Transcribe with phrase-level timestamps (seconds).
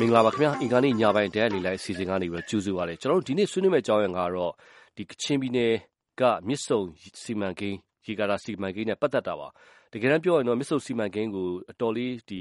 [0.00, 4.52] မင်္ဂလာပါခင်ဗျာအင်္ဂါနေ့ညပိုင်းတရားလေလိုက်အစီအစဉ်ကနေပြီးတော့ကြိုဆိုပါရစေကျွန်တော်တို့ဒီနေ့ဆွေးနွေးမယ့်အကြောင်းအရာကတော့
[4.96, 5.72] ဒီကချင်ပြည်နယ်
[6.20, 6.80] ကမြစ်ဆုံ
[7.22, 9.48] စီမံကိန်းရေကာတာစီမံကိန်းနဲ့ပတ်သက်တာပါ
[9.92, 12.40] တကယ်တမ်းပြောရင်တော့မြစ်ဆုံစီမံကိန်းကိုအတော်လေးဒီ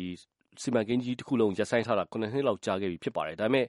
[0.63, 3.65] စီမံကိန်းကြီးတစ်ခုလုံးရပ်ဆိုင်းထားတာ9နှစ်လောက်ကြာခဲ့ပြီဖြစ်ပါတယ်ဒါပေမဲ့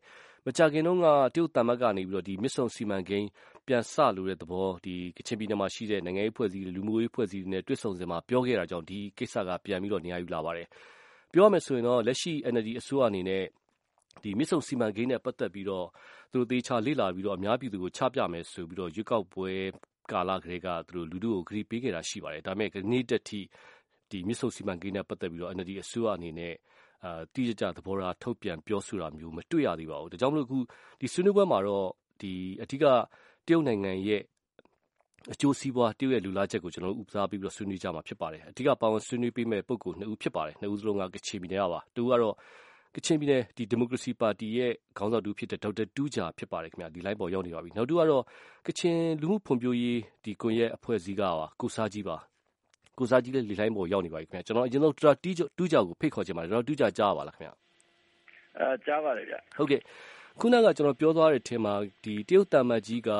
[0.46, 3.28] မကြာခင်တုန်းကတရုတ်တမတ်ကနေပြီးတော့ဒီမြစ်ဆုံစီမံကိန်း
[3.66, 10.66] ပြန်ဆလို့တဲ့သဘောဒီကချင်ပြည်နယ်မှာရှိတဲ့နိုင်ငံရေးဖွဲ့စည်းလူမှုရေးဖွဲ့စည်းတွေနဲ့တွဲဆုံစင်မှာပြောခဲ့တာကြောင့်ဒီကိစ္စကပြန်ပြီးတော့နေရာယူလာပါတယ်
[11.32, 13.65] ပြောရမယ်ဆိုရင်တော့လက်ရှိ NLD အစိုးရအနေနဲ့ဒီ
[14.38, 15.86] မြစ်ဆုံစီမံကိန်းနဲ့ပတ်သက်ပြီးတော့
[16.32, 19.50] သူတို့သေချာလေ့လာပြီးတော့ အများပြည်သူကို ချပြမယ်ဆိုပြီးတော့ ရွေးကောက်ပွဲ
[20.12, 23.40] ကာလကလေးကသူတို့လူထုကိုဂရုပေးခဲ့တာရှိပါတယ် ဒါပေမဲ့ဒီနေ့တက်ထိ
[24.10, 26.54] ဒီမြစ်ဆုံစီမံကိန်းနဲ့ပတ်သက်ပြီးတော့ NLD အစိုးရအနေနဲ့
[27.04, 30.58] အာတိကျကျ သဘောထား ထုတ်ပြန်ပြောဆိုတာမျိုး မတွေ့ရသေးပါဘူး ဒါကြောင့်မလို့ အခု
[31.00, 31.88] ဒီဆွေးနွေးပွဲမှာတော့
[32.20, 32.84] ဒီအဓိက
[33.46, 34.22] တရုတ်နိုင်ငံရဲ့
[35.32, 42.34] အကျိုးစီးပွား တရုတ်ရဲ့လူလားချက်ကို ကျွန်တော်တို့ဥပစားပြီးတော့ ဆွေးနွေးကြမှာဖြစ်ပါတယ် အဓိက ပါဝင်ဆွေးနွေးပေးမဲ့ပုံကိုနှစ်ဦးဖြစ်ပါတယ် နှစ်ဦးစလုံးက ကချင်ပြည်နယ်ကပါတူကတော့
[42.96, 48.24] ကချင်ပြည်နယ်ဒီဒီမိုကရေစီပါတီရဲ့ ခေါင်းဆောင်တူဖြစ်တဲ့ ဒေါက်တာတူးဂျာဖြစ်ပါတယ်ခင်ဗျာဒီ line ပေါ်ရောက်နေပါပြီ နောက်တူကတော့
[48.66, 52.16] ကချင်လူမှုဖွံ့ဖြိုးရေးဒီကွန်ရက်အဖွဲ့အစည်းကပါ ကိုစားကြီးပါ
[52.98, 55.22] ကိုစားကြီးလည်း ဒီ line ပေါ်ရောက်နေပါပြီခင်ဗျာကျွန်တော် အရင်ဆုံး ဒေါက်တာ
[55.58, 57.52] တူးဂျာကို ဖိတ်ခေါ်ချင်ပါတယ် ဒေါက်တာတူးဂျာ ကြားပါလားခင်ဗျာ
[58.58, 59.80] အဲကြားပါတယ်ဗျ ဟုတ်ကဲ့
[60.40, 61.74] ခုနက ကျွန်တော်ပြောသွားတဲ့အထင်မှာ
[62.04, 63.10] ဒီတရုတ်တမတ်ကြီးက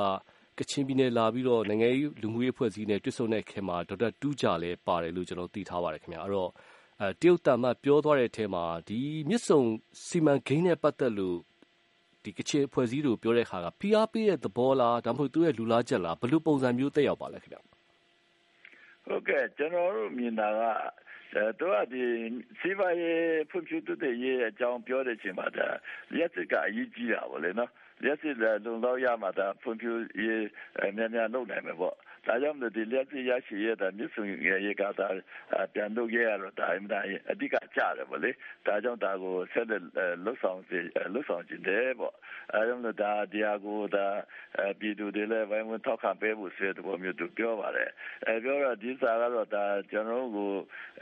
[0.58, 6.56] ကချင်ပြည်နယ်လာပြီးတော့ နိုင်ငံရေး လူမှုရေးအဖွဲ့အစည်းနဲ့ တွေ့ဆုံတဲ့ခင်မှာ ဒေါက်တာတူးဂျာလည်းပါတယ်လို့ ကျွန်တော်သိထားပါတယ်ခင်ဗျာအဲ့တော့အဲ
[7.20, 9.61] တရုတ်တမတ်ပြောသွားတဲ့အထဲမှာ ဒီမြစ်ဆုံ
[10.06, 11.38] စီမံကိန်းနဲ့ပတ်သက်လို့
[12.22, 17.58] ဒီကချင်အဖွဲ့အစည်းတို့ပြောတဲ့ခါက PR ပေးတဲ့သဘောလား ဒါမှမဟုတ် သူ့ရဲ့လူလားချက်လား ဘယ်လိုပုံစံမျိုးတက်ရောက်ပါလဲခင်ဗျ
[19.06, 20.61] ဟုတ်ကဲ့ ကျွန်တော်တို့မြင်တာက
[21.34, 22.03] အဲတော့ဒီ
[22.61, 25.69] စီးပွားရေးဖွံ့ဖြိုးတိုးတက်ရေးအကြောင်းပြောတဲ့အချိန်မှာဒါ
[26.14, 27.70] လက်စစ်က အရေးကြီးတာပေါ့လေနော်
[28.05, 30.44] လက်စစ်လုံလောက်ရမှာဒါဖွံ့ဖြိုးရေး
[30.97, 34.24] များများလုပ်နိုင်မယ်ပေါ့ ဒါကြောင့်ဒီလက်စစ်ရရှိရတဲ့မြစ်ဆုံ
[34.66, 35.08] ရေကာတာ
[35.74, 38.30] ပြန်လုပ်ရတော့ဒါအမှန်အဓိကကြတယ်ပေါ့လေ
[38.66, 39.82] ဒါကြောင့်ဒါကိုဆက်လက်
[40.24, 40.78] လှုပ်ဆောင်စေ
[41.12, 42.14] လှုပ်ဆောင်ခြင်းတယ်ပေါ့
[42.54, 44.06] အဲကြောင့်ဒါဒီဟာကိုဒါ
[44.81, 47.91] ပြည်သူတွေလည်းဝိုင်းဝန်းထောက်ခံပေးဖို့ဆိုတဲ့ပုံမျိုးသူပြောပါတယ်
[48.26, 50.53] အဲပြောတော့ဒီစာကတော့ဒါကျွန်တော်တို့ကို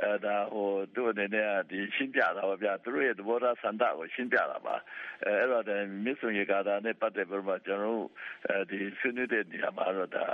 [0.03, 4.75] အဲဒါဟိုသူ့အနေနဲ့ဒီရှင်းပြတာပါဗျာသူတို့ရဲ့သဘောထားဆန္ဒကိုရှင်းပြတာပါ
[5.25, 8.09] အဲအဲ့တော့ဒီမြစ်ဆုံရေကာတာနဲ့ပတ်သက်ပြီးတော့ကျွန်တော်တို့
[8.49, 10.27] အဲဒီဆွေးနွေးတဲ့နေရာမှာတော့ဒါ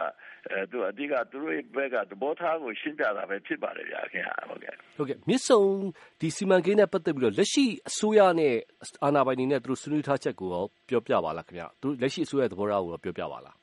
[0.51, 5.63] အဲသူအဓိက သူတို့ဘက်က သဘောထားကို ရှင်းပြတာပဲ ဖြစ်ပါတယ်ဗျာခင်ဗျာဟုတ်ကဲ့ဟုတ်ကဲ့ မြစ်ဆုံ
[6.21, 8.55] ဒီစီမံကိန်းနဲ့ ပတ်သက်ပြီးတော့ လက်ရှိအစိုးရနဲ့
[9.05, 13.61] အာဏာပိုင်တွေနဲ့သူတို့ဆွေးနွေးထားချက်ကိုရော ပြောပြပါလားခင်ဗျာသူလက်ရှိအစိုးရသဘောထားကိုရော ပြောပြပါလား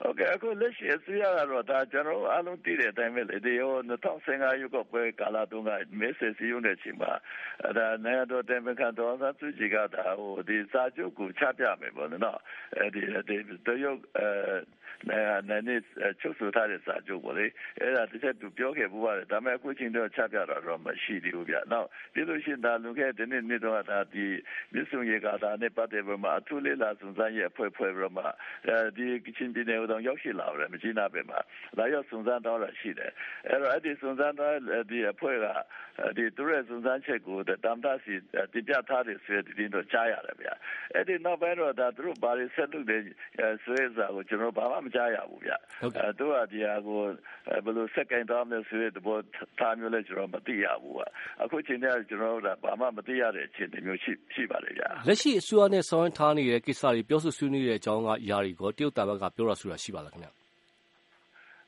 [0.00, 5.70] ဟုတ်ကဲ့ အခုလက်ရှိအစိုးရကတော့ဒါကျွန်တော်အားလုံးသိတဲ့အတိုင်းပဲလေဒီဟို2015ရွေးကောက်ပွဲကာလတုန်းက
[6.00, 7.12] မဲဆယ်စည်းရုံးတဲ့အချိန်မှာ
[7.76, 12.40] ဒါနိုင်ငံတော်တိုင်ပင်ခံတော်သာသူကြီးကဒါဟိုဒီစာချုပ်ကို ချပြမယ်ပေါ့နော်
[12.76, 14.28] အဲဒီဒီတရုတ်အဲ
[15.08, 15.80] နိုင်ငံနဲ့
[16.20, 17.46] ချုပ်ဆိုထားတဲ့စာချုပ်ပေါ့လေ
[17.80, 24.26] အဲ့ဒါတစ်ချက်သူပြောခဲ့ဘူးပါတယ်ဒါပေမဲ့အခုချိန်တော့ချပြတာတော့မရှိသေးဘူးဗျနောက်ပြီးလို့ရှိရင်ဒါလူခဲ့တဲ့နေ့နေ့တော့ဒါဒီ
[24.72, 28.24] မြစ်ဆုံရေကာတာနဲ့ပတ်သက်ပြီးမှအထူးလေးလာစုံစမ်းရဲ့အဖွဲ့ဖွဲ့ပြီးမှ
[28.68, 31.38] အဲဒီကချင်ပြည်နယ်တော့ရောက်ရှိလာတယ်မကြီးနာပဲမှာ
[31.78, 33.12] လာရောက်စုံစမ်းတော့တာရှိတယ်
[33.48, 34.54] အဲ့တော့အဲ့ဒီစုံစမ်းတော့
[34.90, 35.46] ဒီအဖွဲ့က
[36.16, 38.14] ဒီသူရဲ့စုံစမ်းချက်ကိုတမ်တာစီ
[38.52, 40.48] တပြထားတယ်ဆိုတဲ့ဒီတော့ကြားရတယ်ဗျ
[40.94, 43.02] အဲ့ဒီနောက်ပိုင်းတော့ဒါသူတို့ဘာတွေဆက်လုပ်တယ်
[43.64, 45.50] ဆိုတဲ့စာကိုကျွန်တော်ဘာမှမကြားရဘူးဗျ
[45.80, 47.00] အဲသူကဒီဟာကို
[47.64, 49.18] ဘယ်လိုစက်ကင်တော့လဲဆိုတဲ့သဘော
[49.58, 50.96] ထားမျိုးလဲကျွန်တော်မသိရဘူး
[51.42, 60.30] အခုချိန်တည်းကျွန်တော်တို့ကဘာမှမသိရတဲ့အခြေအနေမျိုးရှိရှိပါတယ်ဗျလက်ရှိအစိုးရနဲ့ဆောင်းထားနေတဲ့ကိစ္စတွေပြောဆိုဆွေးနွေးတဲ့အကြောင်းကຢာတွေကိုတရုတ်တာဘက်ကပြောတာဆိုတာရှိပါလားခင်ဗျ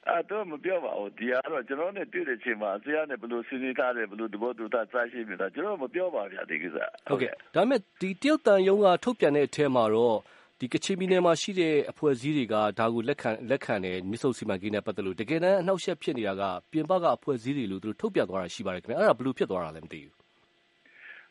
[0.09, 6.77] အဲ့တော့မပြောပါဘူးဒီကတော့ကျွန်တော်နဲ့တွေ့တဲ့ချိန်မှာအစရနဲ့ဘယ်လိုဆွေးနွေးထားတယ်ဘယ်လိုတဘောတူတာစရှိနေတာကျွန်တော်မပြောပါဗျာဒီကိစ္စ
[7.09, 10.36] ဟုတ်ကဲ့ဒါပေမဲ့ဒီတရုတ်တန်ယုံကထုတ်ပြန်တဲ့အထက်မှာတော့ဒီ
[10.73, 20.15] ကချင်ပြည်နယ်မှာရှိတဲ့ အဖွဲ့အစည်းတွေက ဒါကိုလက်ခံလက်ခံတယ် မြစ်ဆုံစီမံကိန်းနဲ့ပတ်သက်လို့ တကယ်တမ်း အနှောက်အယှက်ဖြစ်နေတာက ပြင်ပက အဖွဲ့အစည်းတွေလို့ သူတို့ ထုတ်ပြန်သွားတာရှိပါတယ်ခင်ဗျ အဲ့ဒါ ဘယ်လိုဖြစ်သွားတာလဲ မသိဘူး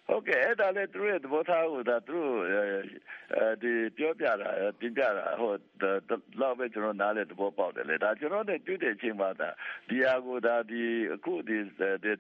[0.07, 2.61] ဟုတ်ကဲ့ အဲ့ဒါလည်း သူတို့ရဲ့သဘောထားကိုဒါသူတို့အဲ
[3.63, 4.49] ဒီပြောပြတာ
[4.79, 9.49] ပြင်ပြတာဟိုတော့ပဲကျွန်တော်နားလေသဘောပေါက်တယ်လေဒါကျွန်တော်နဲ့တွေ့တဲ့အချိန်မှာဒါ
[9.89, 10.81] ဒီဟာကိုဒါဒီ
[11.15, 11.57] အခုဒီ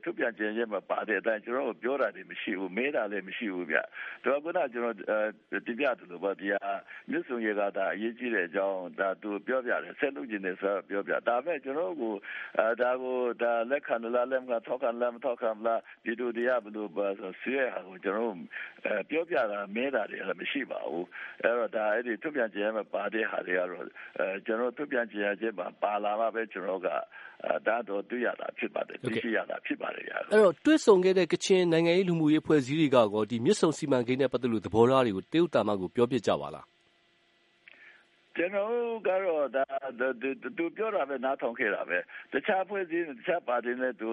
[0.03, 3.77] သူပြန်ကျင်ရဲ့မှာပါတဲ့အတိုင်းကျွန်တော်ပြောတာတွေမရှိဘူးမေးတာလည်းမရှိဘူးဗျ
[4.25, 6.73] တော့ခုနကျွန်တော်ပြင်ပြတယ်လို့ပေါ့ဒီဟာ
[7.09, 12.13] မြစ်ဆုံရေကဒါအရေးကြီးတဲ့အကြောင်းဒါသူပြောပြတယ်ဆက်လုပ်ကျင်တယ်ဆိုတော့ပြောပြဒါပေမဲ့ကျွန်တော်ကို
[12.59, 18.35] အဲဒါကိုဒါလက်ခံလားလက်မခံထောက်ခံလားမထောက်ခံလားဒီလိုတရားဘယ်လိုပါဆိုဆွေးကိုကျွန်တော်
[19.09, 21.05] ပြောပြတာမဲတာတွေလည်းမရှိပါဘူး
[21.43, 23.83] အဲ့တော့ဒါအဲ့ဒီထုတ်ပြန်ကြေညာမှာပါတဲ့ဟာတွေကတော့
[24.19, 26.87] အဲကျွန်တော်ထုတ်ပြန်ကြေညာချက်မှာပါလာမှပဲကျွန်တော်က
[27.67, 36.65] ဒါတော့တွေ့ရတာဖြစ်ပါတယ်သိရှိရတာဖြစ်ပါတယ်အဲ့တော့တွေ့ဆုံခဲ့တဲ့ကချင်နိုင်ငံရေးလူမှုရေးဖွဲ့စည်းတွေကကောဒီမြစ်ဆုံစီမံကိန်းနဲ့ပတ်သက်လို့သဘောထားတွေကိုတရုတ်တာမကိုပြောပြကြပါလား
[38.37, 38.71] ကျွန်တော်
[39.07, 39.63] ကတော့ဒါ
[40.57, 41.97] သူပြောတာပဲနားထောင်ခဲ့တာပဲ
[42.31, 44.07] တခြားဖွဲ့စည်းတခြားပါတီနဲ့သူ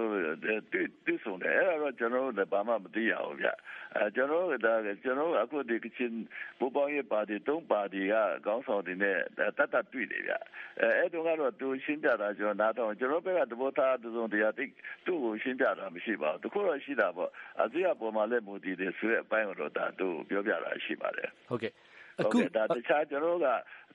[1.06, 3.48] တူဆုံတယ်အဲ့တော့ကျွန်တော်တို့ဘာမှမသိရဘူးဗျ
[3.96, 4.74] အဲကျွန်တော်တို့ဒါ
[5.04, 6.16] ကျွန်တော်အခုဒီကချင်း
[6.58, 8.14] ဘူပေါင်းရေးပါတီသုံးပါတီက
[8.46, 10.32] ခေါင်းဆောင်တွေနဲ့တတ်တတ်တွေ့တယ်ဗျ
[10.80, 14.64] အဲအဲ့တော့ကတော့သူရှင်းပြတာကျွန်တော်နားထောင်ကျွန်တော်ဘက်ကသဘောထားသူစုံတရားတိ
[15.06, 17.30] သူ့ကိုရှင်းပြတာမရှိပါဘူးတခုတော့ရှိတာပေါ့
[17.62, 21.72] အစိုးရပေါ်မှာလည်းမူတည်တယ်ဆိုတဲ့အပိုင်းတော့ဒါသူပြောပြတာရှိပါတယ်ဟုတ်ကဲ့
[22.20, 23.46] အခုဒါတခြားကျွန်တော်က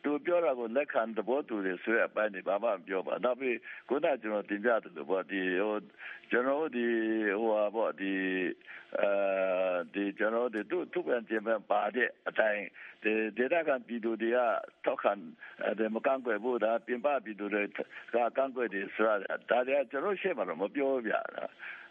[0.04, 5.78] သူပြောတာကိုလက်ခံသဘောတူတယ်ဆိုတဲ့အပိုင်းတွေဘာမှမပြောပါနောက်ပြီးခုနကျွန်တော်တင်ပြတယ်လို့ပေါ့ဒီဟို
[6.31, 6.86] ကျွန်တော်ဒီ
[7.40, 8.14] ဟိုဟာပေါ့ဒီ
[9.00, 9.10] အဲ
[9.94, 12.64] ဒီကျွန်တော်ဒီသူသူပြန်ပြန်ပါတဲ့အတိုင်း
[13.04, 14.40] ဒီဒေတာကပြည်သူတွေက
[14.86, 15.12] ထောက်ခံ
[15.80, 17.68] တယ်မကန့်ကွယ်ဘူးဒါပြင်ပပြည်သူတွေက
[18.38, 19.16] ကန့်ကွက်တယ်ဆိုတာ
[19.50, 21.22] ဒါတွေကကျွန်တော်ရှေ့မှာတော့မပြောပြတာ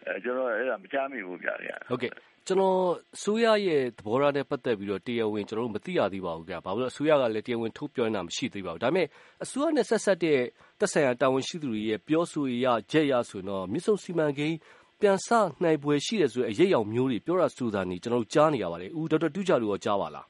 [0.07, 1.55] အဲကျွန်တော်အဲ့ဒါမချမ်းမိဘူးဗျာ
[1.91, 2.13] ဟုတ်ကဲ့
[2.49, 2.81] ကျနော်
[3.17, 9.07] အစိုးရရဲ့ သဘောထားနဲ့ ပတ်သက်ပြီးတော့ တရားဝင်ကျနော်တို့မသိရသေးပါဘူးဗျ။ဘာဖြစ်လို့လဲဆိုတော့ အစိုးရကလည်း တရားဝင် ထုတ်ပြောတာ မရှိသေးပါဘူး။ဒါပေမဲ့
[9.45, 10.41] အစိုးရနဲ့ ဆက်စပ်တဲ့
[10.79, 12.45] သက်ဆိုင်ရာ တာဝန်ရှိသူတွေရဲ့ ပြောဆို
[12.91, 14.57] ချက်အရဆိုရင်တော့ မြစ်ဆုံစီမံကိန်း
[15.01, 15.29] ပြန်စ
[15.63, 20.27] နိုင်ဖွယ် ရှိတယ်ဆိုတဲ့ အရိပ်အယောင်မျိုးတွေ ပြောတာဆိုတာတွေ ကျနော်တို့ ကြားနေရပါတယ်။ဒေါက်တာတူးဂျာတို့ရောကြားပါလား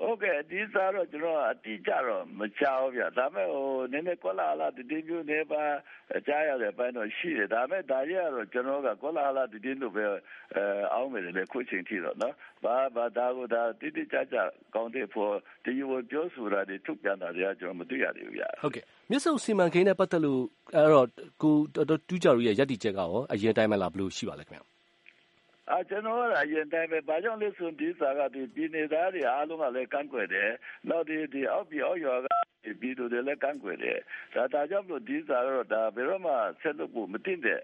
[0.00, 5.62] ဟုတ်ကဲ့ဒီစားတော့ကျွန်တော်အတိအကျတော့မကြောက်ဗျာဒါပေမဲ့ဟိုနည်းနည်းကွက်လာလာတည်င်းမျိုးနေပါ
[6.26, 10.62] ကြားရတဲ့ပိုင်းတော့ရှိတယ်ဒါပေမဲ့ဒါရကတော့ကျွန်တော်ကကွက်လာလာတည်င်းလို့ပဲအဲ
[10.94, 12.34] အောင်းမယ်လေခုချိန်ထိတော့နော်
[12.64, 14.36] ဘာဘာဒါကိုဒါတိတိကျကျ
[14.74, 15.32] ကောင်းတဲ့ဖို့
[15.64, 20.42] ဒီလိုပြောဆိုတာတွေထုတ်ပြန်တာတွေကကျွန်တော်မသိရသေးဘူးဗျာဟုတ်ကဲ့မြစ်ဆုံစီမံကိန်းနဲ့ပတ်သက်လို့
[20.74, 21.08] အဲ့တော့
[21.42, 21.54] ကို
[22.08, 24.73] တူးကြရရဲ့ရည်တည်ချက်ကရောအရင်တိုင်းမလားဘယ်လိုရှိပါလဲခင်ဗျာအာ
[25.88, 30.50] ကျွန်တော်ကအရင်တိုင်းပဲ ဘာကြောင့်လဲဆိုဒီစာကဒီပြည်နေသားတွေ အားလုံးကလည်း ကန့်ကွက်တယ်
[30.88, 32.28] နောက်ဒီဒီအောက်ပြည်အောက်ရွာက
[32.80, 33.98] ပြည်သူတွေလည်း ကန့်ကွက်တယ်
[34.34, 37.60] ဒါဒါကြောင့်မလို့ ဒီစာတော့ဒါဘယ်တော့မှ ဆက်လို့ဖို့မတင်တဲ့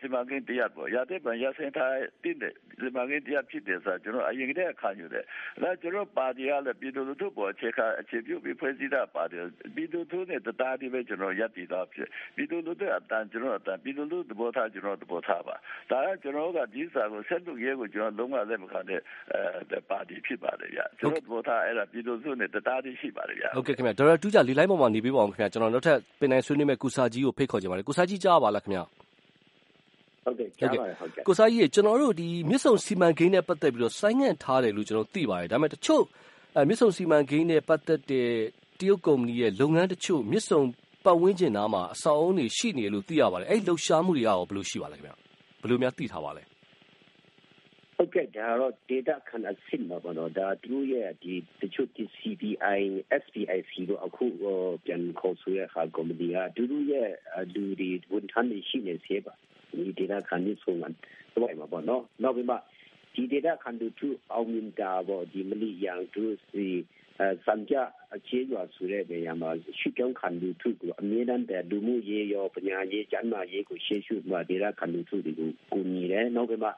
[0.00, 5.24] ဒီမကင်းတရားပေါ့ရတဲ့ဗန်ရစင်ထားတင်တဲ့ဒီမကင်းတရားဖြစ်တယ်ဆိုကျွန်တော် အရင်ကတည်းက ခံယူတယ်
[5.62, 9.36] ဒါကျွန်တော်ပါတီကလည်း ပြည်သူလူထုပေါ်အခြေခံအခြေပြုပြီး ဖွဲ့စည်းတာပါတီ
[9.74, 15.56] ပြည်သူထုနဲ့ တသားတည်းပဲ ကျွန်တော်ရပ်တည်တော့ဖြစ်ပြည်သူလူထုအတန်ကျွန်တော်အတန်ပြည်သူလူထုသဘောထား ကျွန်တော်သဘောထားပါ
[15.90, 19.00] ဒါကကျွန်တော်ကဒီစာကို ဆက်လုပ်ရဲကိုကျွန်တော်လုံးဝလက်မခံတဲ့
[19.32, 28.80] အဲပါတီဖြစ်ပါတယ်ဗျကျွန်တော်သဘောထားအဲ့ဒါပြည်သူစုနဲ့တသားတည်းရှိပါတယ်ဗျဟုတ်ကဲ့ခင်ဗျဒေါက်တာတူးကြလေလိုင်းပေါ်မှာနေပေးပါအောင်ခင်ဗျကျွန်တော်နောက်ထပ်ပင်နိုင်ဆွေးနွေးမဲ့ကုစာကြီးကိုဖိတ်ခေါ်ကြပါတယ်ကုစာကြီးကြားပါလားခင်ဗျ
[30.24, 36.02] ဟုတ်ကဲ့ကြားပါတယ်ဟုတ်ကဲ့ကုစာကြီးကျွန်တော်တို့ဒီမြစ်ဆုံစီမံကိန်းနဲ့ပတ်သက်ပြီးတော့ဆိုင်းငံ့ထားတယ်လို့ကျွန်တော်သိပါတယ်ဒါပေမဲ့တချို့
[36.56, 38.28] အဲမြစ်ဆုံစီမံကိန်းနဲ့ပတ်သက်တဲ့
[38.80, 40.60] တရုတ်ကုမ္ပဏီရဲ့လုပ်ငန်းတချို့မြစ်ဆုံ
[41.04, 45.12] ပတ်ဝန်းကျင်သားမှာအဆောက်အုံတွေရှိနေလို့သိရပါတယ်အဲ့လှုပ်ရှားမှုတွေရောဘယ်လိုရှိပါလဲခင်ဗျ
[45.62, 46.42] ဘယ်လိုများသိထားပါလဲ
[48.00, 52.80] ဟုတ်ကဲ့ဒါတော့ data ခဏဆင့်မှာပေါ့နော်ဒါသူတို့ရဲ့ဒီတချို့ဒီ CBI
[53.22, 54.26] SPIC တို့အခု
[54.84, 57.10] ပြန်ခေါ်ဆိုရဟာကော်မတီကသူတို့ရဲ့
[57.54, 59.34] လူတွေဝန်ထမ်းတွေရှိနေစေပါ
[59.76, 60.90] ဒီ data ခဏဆုံးမှာ
[61.34, 62.56] တော့မှာပေါ့နော်နောက်ပြီးမှ
[63.14, 66.66] ဒီ data ခဏတူအောင်မြင်တာပေါ့ဒီမလီယန်သူစီ
[67.46, 67.74] စံကြ
[68.14, 76.70] အခြေရွာဆိုတဲ့နေရာမှာရှိကြောင်းခံလူထုကိုအမြဲတမ်းတဲ့လူမှုရေးရောပညာရေးကျန်းမာရေးကိုရှေ့ရှုမှာ data ခံလူထုတွေကိုကူညီတယ်နောက်ပြီးမှ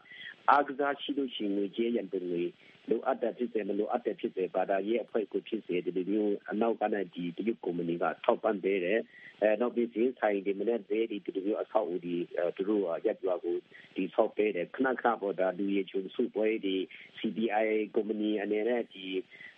[0.51, 2.43] အားကစားရှိလို့ရှိရင်ငွေကြေးရန်ပုံငွေ
[2.89, 9.01] လိုအပ်တဲ့ဖြစ်စေမလိုအပ်တဲ့ဖြစ်စေဘာသာရေးအဖွဲ့ကိုဖြစ်စေဒီလိုမျိုးအနောက်ကနဲ့ဒီတရုတ်ကုမ္ပဏီကထောက်ပံ့ပေးတယ်
[9.43, 12.15] အဲနောက်ပြီးဒီဆိုင်ဒီမနေ့ဈေးဒီဒီလိုမျိုးအဆောက်အဦဒီ
[12.57, 13.57] သူတို့ရက်ရွာကို
[13.97, 16.77] ဒီဆောက်ပေးတယ်ခဏခဏပေါ်တာလူရေးချုံစုပွဲဒီ
[17.19, 19.05] CBI ကုမ္ပဏီအနေနဲ့ဒီ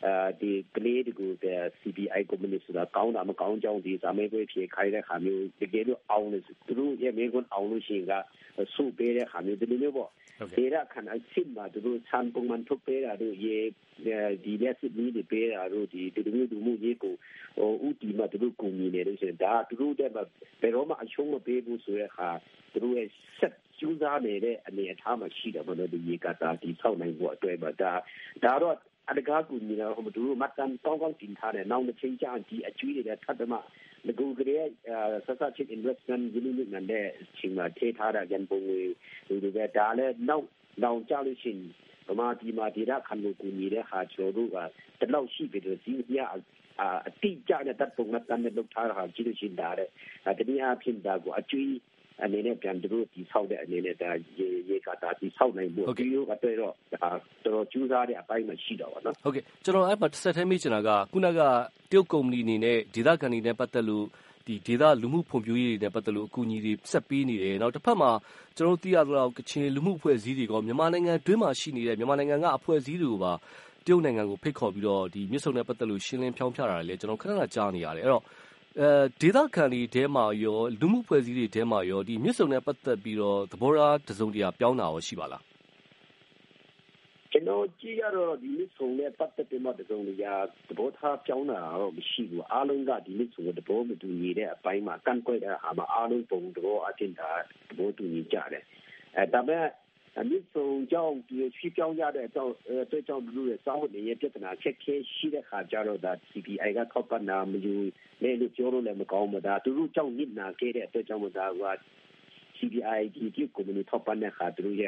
[0.05, 1.31] အဲဒီကလေးတွေကို
[1.81, 8.13] CBI ကုမ္ပဏီဆိုတာကောင်းတာမကောင်းကြောင်းဒီစာမေးပွဲဖြေခိုင်းတဲ့ခါမျိုးတကယ်လို့အောင်လို့သူတို့ရဲ့မိကွန်းအောင်လို့ရှိရင်က
[8.75, 10.11] စုပေးတဲ့ခါမျိုးဒီလိုမျိုးပေါ့
[10.57, 13.57] ဒေရခဏအစစ်မှာသူတို့ဆန်ပုံမှန်ထုတ်ပေးတာတို့ရေ
[14.45, 17.15] ဒီလက်စစ်ကြီးတွေပေးတာတို့ဒီဒီလိုမျိုးလူမှုရေးကို
[17.57, 22.31] ဟိုဥတီမှာသူတို့ကူညီနေလို့ဆိုရင်ဒါသူတို့တဲ့ဘယ်တော့မှအရှုံးမပေးဘူးဆိုတဲ့အခါ
[22.73, 27.93] သူတို့ရဲ့ဆက်ကျူးစားနေတဲ့အနေအထားမှာရှိတယ်ဘယ်လိုဒီရေကတာဒီဆောက်နိုင်ဖို့အတွက်ပါဒါ
[28.45, 28.77] ဒါတော့
[29.11, 33.59] အတကားကူညီတော့ဟိုသူတို့မှတ်တမ်းကောင်းကောင်းတင်ထားတယ်နောက်တစ်ချိန်ကျရင်ဒီအကျွေးတွေထပ်မှ
[34.07, 34.71] ငကူကလေး
[35.27, 37.07] ဆက်ဆက်ချင်း investment ဒီလိုမျိုးနဲ့
[37.39, 38.81] ချိန်မှာထေးထားတာကြံပုံငွေ
[39.29, 40.47] ဒီလိုပဲဒါလည်းနောက်
[40.83, 41.61] နောက်ကြလို့ရှိရင်
[42.09, 44.57] ဗမာပြည်မှာဒေတာခံလို့ကူညီတဲ့ဟာကျွန်တော်တို့က
[45.01, 49.89] တလောက်ရှိပြီလို့စီးပြအတိအကျနဲ့တတ်ပုံနဲ့တန်တဲ့လောက်ထားတာကြည့်လို့ရှိရင်ဒါတဲ့
[50.39, 51.73] တနည်းအားဖြင့်ဒါကိုအကျွေး
[52.23, 56.73] အနေနဲ့ပြန်သူတို့ဒီဆောက်တဲ့အနေနဲ့ဒါရေရေကတာဒီဆောက်နိုင်ဖို့ဒီလိုကတော့ဒါတော်
[57.45, 64.07] တော်ကျူးစားတဲ့အပိုင်းမှရှိတော့ပါနော်ဟုတ်ကဲ့ကျွန်တော်အဲ့မှာတစ်ဆက်တည်းမိချင်တာကခုနကတရုတ်ကုမ္ပဏီအနေနဲ့ဒေသခံတွေနဲ့ပတ်သက်လို့
[64.47, 68.11] ဒီဒေသလူမှုဖွံ့ဖြိုးရေးတွေနဲ့ ပတ်သက်လို့ အကူအညီတွေ ဆက်ပေးနေတယ်နောက်တစ်ဖက်မှာ
[68.57, 73.33] ကျွန်တော်သိရတော့ကချင်လူမှုအဖွဲ့အစည်းတွေကမြန်မာနိုင်ငံတွင်းမှာရှိနေတဲ့ မြန်မာနိုင်ငံက အဖွဲ့အစည်းတွေကိုပါ
[73.87, 78.23] တရုတ်နိုင်ငံကို ဖိတ်ခေါ်ပြီးတော့ဒီမြစ်ဆုံနဲ့ပတ်သက်လို့ ရှင်းလင်းဖြောင်းဖြတာလည်း ကျွန်တော် ခဏခဏ ကြားနေရတယ် အဲ့တော့
[78.81, 78.89] အဲ
[79.21, 85.54] ဒေသခံတွေထဲမှာရော လူမှုဖွဲ့စည်းတွေထဲမှာရောဒီမြစ်ဆုံနဲ့ပတ်သက်ပြီးတော့ သဘောထား တစုံတရာ ပြောင်းတာရော ရှိပါလားကျွ
[87.45, 90.35] န်ကျွန်တော်ကြည့်ရတော့ဒီနှစ်ဆုံးနဲ့ပတ်သက်ပြီးမှတစုံတရာ
[90.69, 97.31] သဘောထားပြောင်းတာတော့မရှိဘူးအားလုံးကဒီနှစ်ဆုံးသဘောမတူညီတဲ့အပိုင်းမှာကန့်ကွက်တဲ့အားမှာအားလုံးပုံသဘောအချင်းတာ
[97.69, 98.65] သဘောတူညီကြတယ်
[99.17, 99.67] အဲဒါပေမဲ့
[100.21, 107.75] အမြင့်ဆုံးကြောင့်ဒီချီပြောင်းရတဲ့အကြောင်းအတွက်ကြောင့်လူတွေစောင့်နေရပြဿနာချက်ခဲရှိတဲ့ခါကြတော့ဒါ CPI ကထောက်ပံ့နာမယူ
[108.23, 111.63] လဲလို့ပြောလို့လည်းမကောင်းဘူးဒါသူတို့ကြောင့်နစ်နာခဲ့တဲ့အတွက်ကြောင့်ဒါက
[112.57, 114.85] CBI ဒီဒီကုမ္ပဏီထောက်ပံ့တဲ့ခါသူတို့ရ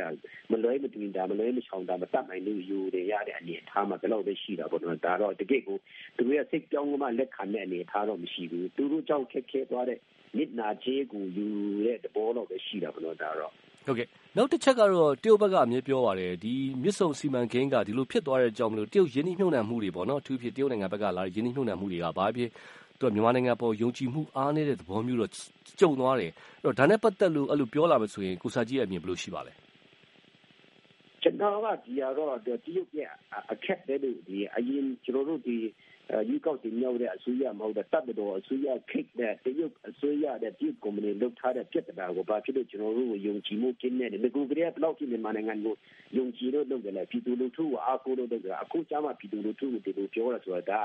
[0.50, 5.76] မလွဲမသွင်းတာမလွဲမချောင်တာမတတ်နိုင်လို့ယူရရတဲ့အနေအထားမှာဘယ်လိုပဲရှိတာပေါ့နော်ဒါတော့တကယ့်ကို
[6.16, 9.98] သူတို့ရစိတ်ကြောင်းကမှလက်ခံတဲ့အနေအထားတော့မရှိဘူးသူတို့ကြောင့်ခက်ခဲသွားတဲ့
[10.36, 11.46] နစ်နာချေကိုယူ
[11.86, 13.52] တဲ့သဘောတော့ပဲရှိတာပေါ့နော်ဒါတော့
[13.86, 22.50] ဟုတ်ကဲ့နောက်တစ်ချက်ကတော့တရုတ်ဘက်ကအမြဲပြောပါတယ်ဒီမြစ်ဆုံစီမံကိန်းကဒီလိုဖြစ်သွားတဲ့အကြောင်းမလို့တရုတ်ရင်းနှီးမြှုပ်နှံမှုတွေပေါ့နော်အထူးဖြစ်တရုတ်နိုင်ငံဘက်ကလာတဲ့ရင်းနှီးမြှုပ်နှံမှုတွေကဘာဖြစ်
[23.00, 25.30] သူက မြန်မာနိုင်ငံပေါ် ယုံကြည်မှု အားနည်းတဲ့သဘောမျိုးတော့
[25.80, 26.30] ကြုံသွားတယ်
[26.62, 29.52] အဲ့တော့ဒါနဲ့ ပတ်သက်လို့ အဲ့လို ပြောလာမယ်ဆိုရင် ကိုစာကြီးရဲ့အမြင် ဘယ်လိုရှိပါလဲ
[31.22, 33.08] ကျွန်တော်က ဒီကတော့ တရုတ်ရဲ့
[33.52, 35.56] အခက်တဲ့ဒီအရင် ကျွန်တော်တို့ဒီ
[36.28, 45.74] ရွေးကောက်တင်မြောက်တဲ့အစိုးရမဟုတ်တဲ့တပ်မတော်အစိုးရခိတ်တဲ့တရုတ်အစိုးရတဲ့တရုတ်ကုမ္ပဏီလုပ်ထားတဲ့ပြဿနာကိုဘာဖြစ်လို့ကျွန်တော်တို့ယုံကြည်မှုကင်းနေတယ်ငကူကလေးကဘလောက်ကြီးမြန်မာနိုင်ငံကို
[46.16, 50.80] ယုံကြည်လို့လုပ်တယ်လေပြည်သူလူထုကိုအားကိုးလို့လုပ်တယ်အခုကျမှပြည်သူလူထုကိုဒီလိုပြောရဆိုတာ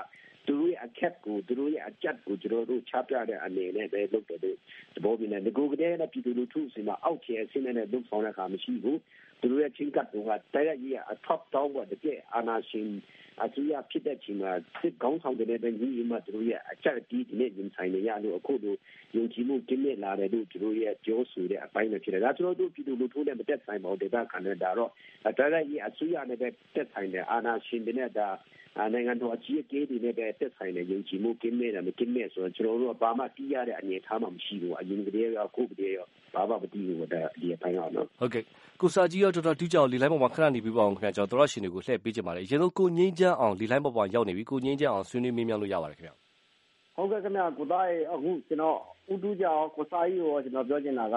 [0.48, 4.58] သူတို့ရဲ့အခက်ကိုသူတို့ရဲ့အကြက်ကိုကျွန်တော်တို့ချပြတဲ့အနေနဲ့ပဲလုပ်တယ်လို့
[4.96, 9.00] သဘောပြနေငကူကလေးကပြည်သူလူထုစီမှာအောက်ခြေအဆင့်နဲ့လုပ်ဆောင်တဲ့အခါမရှိဘူး
[9.42, 12.88] သူတို့ရဲ့ချင်းကပ်ကတိုက်ရိုက်အ top down ကတကယ်အာနာရှင်
[13.44, 18.76] အစိုးရဖြစ်တဲ့ချိန်မှာစစ်ကောင်းဆောင်တွေလည်းညီညီမှသူတို့ရဲ့အချက်အတီးဒီနေ့ရင်ဆိုင်နေရလို့အခုလို
[19.16, 24.90] ယုံကြည်မှုကင်းမဲ့လာတယ်လို့သူတို့ရဲ့ပြောဆိုတဲ့အပိုင်းပဲဖြစ်တယ်ဒါကျွန်တော်တို့ပြည်သူလူထုနဲ့မတက်ဆိုင်ပါဘူးဒေသခံတွေဒါတော့
[25.38, 28.28] ဒါရိုက်ကြီးအစိုးရနဲ့ပဲတက်ဆိုင်တယ်အာဏာရှင်တွေနဲ့ဒါ
[28.94, 36.00] နိုင်ငံတော်အကြီးအကဲတွေနဲ့ပဲတက်ဆိုင်တယ်ယုံကြည်မှုကင်းမဲ့တယ်မကင်းမဲ့ဆိုတော့ကျွန်တော်တို့ကဘာမှတီးရတဲ့အနေအထားမှမရှိဘူးအရင်ကတည်းကအခုကတည်းက
[36.36, 38.44] ဘာမှမတီးဘူးဒါဒီအပိုင်းတော့နော်ဟုတ်ကဲ့
[38.82, 46.16] ကိုစာကြီးရောဒေါက်တာတူးကြောင်လေလိုင်းပေါ်မှာခဏနေပြီးပါအောင်ခင်ဗျာကျွန်တော်တို့ရှင်တွေကိုလှည့်ပေးချင်ပါတယ်ရေလုံးကိုငင်းချမ်းအောင်လေလိုင်းပေါ်မှာရောက်နေပြီကိုငင်းချမ်းအောင်ဆွေးနွေးမေးမြန်းလို့ရပါတယ်ခင်ဗျာ
[46.96, 48.78] ဟုတ်ကဲ့ခင်ဗျာကိုသားရေအခုကျွန်တော်
[49.12, 51.16] ဦးတူးကြောင်ကိုစာကြီးရောကျွန်တော်ပြောချင်တာက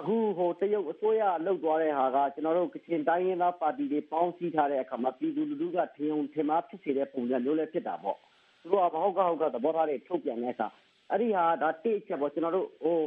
[0.00, 8.18] အခုဟိုတရုတ်အစိုးရလှုပ်သွားတဲ့ဟာကကျွန်တော်တို့ကချင်တိုင်းရင်းသားပါတီတွေပေါင်းစည်းထားတဲ့အခါမှာပြည်သူလူထုကထင်ုံထင်မှားဖြစ်စေတဲ့ပုံစံမျိုးလည်းဖြစ်တာပေါ့
[8.62, 10.68] သူတို့ကမဟုတ်ကဟုတ်ကသဘောထားတွေထုတ်ပြန်တဲ့အခါ
[11.10, 12.98] အဲ့ဒီဟာဒါတိတ်ချက်ပေါ့ကျွန်တော်တို့ဟို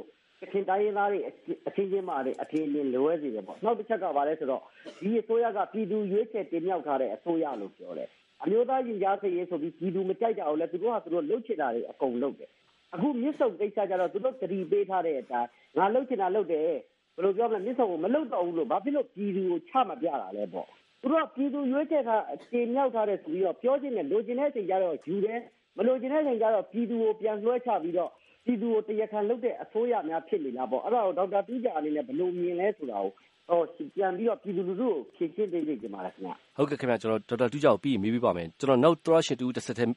[0.42, 1.20] ကချင်တိုင်းရင်းသားတွေ
[1.68, 4.62] အချင်းချင်းမှလည်းအထင်အမြင်လွဲစေတယ်ပေါ့နောက်တစ်ချက်ကဘာလဲဆိုတော့
[5.02, 8.10] ဒီအစိုးရကပြည်သူရွေးချယ်တင်မြှောက်ထားတဲ့အစိုးရလို့ပြောတယ်
[8.44, 12.50] အမျိုးသားရင်ကြားစေရေးဆိုပြီးပြည်သူမကြိုက်ကြအောင်လဲသူတို့ကသူတို့လှုပ်ချင်တာတွေအကုန်လုပ်တယ်
[12.94, 16.70] အခုမြစ်စုံကိစ္စကြတော့သူတို့တတိပေးထားတဲ့အတိုင်းငါလှုပ်ချင်တာလှုပ်တယ်
[17.16, 20.68] ဘယ်လိုပြောမလဲမြစ်စုံကိုမလှုပ်တော့ဘူးလို့ဘာဖြစ်လို့ပြည်သူကိုချမပြတာလဲပေါ့
[21.02, 25.40] သူတို့ကပြည်သူရွေးချယ်ထားတင်မြှောက်ထားတဲ့ဆိုပြီးတော့ပြောချင်တယ်လိုချင်တဲ့အချိန်ကျတော့ယူတယ်
[25.78, 28.12] မလိုချင်တဲ့အချိန်ကျတော့ပြည်သူကိုပြန်လွှဲချပြီးတော့
[28.46, 33.12] ပြည်သူကိုတရားခံလုပ်တဲ့အစိုးရများဖြစ်နေလားပေါ့အဲ့ဒါကိုဒေါက်တာတူးကြအနေနဲ့ဘယ်လိုမြင်လဲဆိုတာကို
[33.50, 33.62] ဟော
[33.96, 39.94] ပြန်ပြီးတော့ပြည်သူလူထုကိုဖြည့်ရှင်းပေးနေကြပါလားခင်ဗျဟုတ်ကဲ့ခင်ဗျကျွန်တော်ဒေါက်တာတူးကြကိုပြီးမေးပြပါမယ်ကျွန်တော်နောက်သရရှင်တူတစ်ဆက်တည်း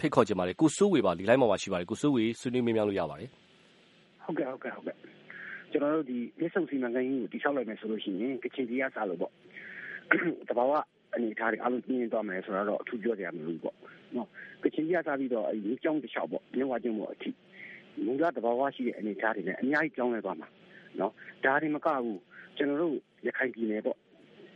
[0.00, 3.30] ဖိတ်ခေါ်ကြပါလေကိုစိုးဝေပါဒီလိုင်းမှာပါရှိပါတယ်ကိုစိုးဝေဆွေးနွေးမေးမြန်းလို့ရပါတယ်
[4.24, 4.96] ဟုတ်ကဲ့ဟုတ်ကဲ့ဟုတ်ကဲ့
[5.72, 9.32] ကျွန်တော်တို့ဒီမြစ်ဆုံစီမံကိန်းကိုတိဆောက်လိုက်မယ်ဆိုလို့ရှိရင်ကချင်ပြည်ကစားလို့ပေါ့
[10.48, 10.72] တဘာဝ
[11.14, 13.76] အနေထားတွေအလုံးပြင်းသွားမယ်ဆိုတော့အထူးပြောကြရမလို့ပေါ့
[14.16, 14.28] နော်
[14.64, 17.30] ကချင်ပြည်ကစားပြီးတော့အဲဒီကြောင်းတစ်လျှောက်ပေါ့မြဝကျင်းပေါ့အထိ
[18.04, 20.48] မူလတဘာဝရှိတဲ့အနေအထားတွေနဲ့အများကြီးကြောင်းလဲသွားမှာ
[21.00, 21.12] နော်
[21.44, 22.20] ဒါတွေမကဘူး
[22.56, 23.98] ကျွန်တော်တို့ရခိုင်ပြည်နယ်ပေါ့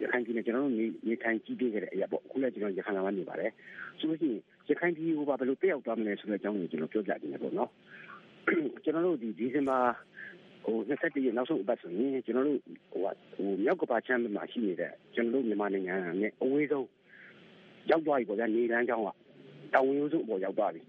[0.02, 3.50] ရခိုင်ပြည်နယ်ကျွန်တော်တို့နေနေထိုင်ကြည့်ပြခဲ့တဲ့အရာပေါ့အခုလည်းကျွန်တော်ရခိုင်လာမှနေပါတယ်
[3.98, 7.70] ဆိုလို့ရှိရင် ရခိုင်ပြည်ကိုပါဘယ်လိုတက်ရောက်သွားမလဲဆိုတဲ့အကြောင်းကိုကျွန်တော်ပြောပြခြင်းပဲပေါ့နော်
[8.84, 9.78] ကျွန်တော်တို့ဒီဒီဇင်ဘာ
[10.64, 12.60] ဟို27ရက်နောက်ဆုံးအပတ်ဆိုရင်ကျွန်တော်တို့
[12.92, 13.00] ဟို
[13.34, 16.86] ဟိုမြောက်ကပါချမ်းမှာရှိနေတဲ့ကျွန်တော်တို့မြန်မာနိုင်ငံနဲ့အဝေးဆုံး
[17.90, 19.08] ရောက်သွားပြီပေါ့ဗျာနေတန်းကျောင်းက
[19.74, 20.80] တောင်ဝင်းရိုးစုအပေါ်ရောက်သွားပြီ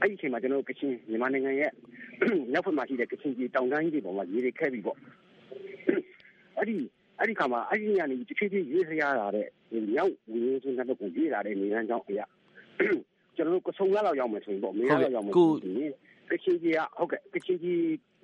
[0.00, 1.70] အဲ့ဒီအချိန်မှာကျွန်တော်တို့ကချင်မြန်မာနိုင်ငံရဲ့
[2.52, 4.98] မြောက်ဘက်မှာရှိတဲ့ကချင်ပြည်တောင်တန်းကြီးတွေပေါ်မှာရေတွေခဲ့ပြီပေါ့
[6.56, 6.76] အဲ့ဒီ
[7.18, 9.48] အဲ့ဒီခါမှာအဲ့ဒီညနေတဖြည်းဖြည်းရေးစရာလာတဲ့
[9.92, 12.26] မြောက်ဝင်းရိုးစုနောက်ကိုရေးလာတဲ့နေတန်းကျောင်းအရာ
[13.38, 15.46] ကျွန်တော်တို့ကဆုံရလောက်ရောက်မယ်ဆိုရင်ပေါ့မင်းလောက်ရောက်မယ်ဆို
[15.78, 15.92] ရင်
[16.30, 17.80] ကချင်ကြီးကဟုတ်ကဲ့ကချင်ကြီး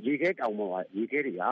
[0.07, 1.43] ရေခဲတောင်ပေါ်ကရေခဲတွေက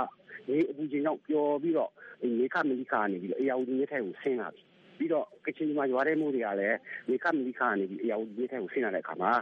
[0.47, 1.91] ဒီအပူချိန်ကြောင့်ပျော်ပြီးတော့
[2.39, 4.63] နေခမလီခါနေပြီးတော့အရာဦးကြီးထဲကိုဆင်းလာပြီ
[4.99, 6.79] ပြီးတော့ကချင်ကြီးမှာရွာတဲ့မိုးတွေကလည်း
[7.09, 9.33] နေခမလီခါနေပြီးအရာဦးကြီးထဲကိုဆင်းလာတဲ့အခါမှာ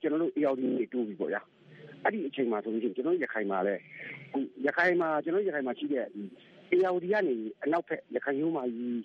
[0.00, 1.42] ကျွန်တော်တို့အရာဦးကြီးတိုးပြီပေါ့ဗျာ
[2.04, 3.80] အဲ့ဒီအချိန်မှာဆိုလို့ရှိရင်ကျွန်တော်ရခိုင်မှာလည်း
[4.66, 6.06] ရခိုင်မှာကျွန်တော်ရခိုင်မှာရှိတဲ့
[6.72, 7.34] အရာဦးကြီးကနေ
[7.64, 9.00] အနောက်ဘက်ရခိုင်ရိုးမှာကြီး